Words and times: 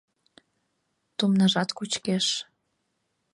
Тумнажат 1.17 1.69
кочкеш. 1.77 2.25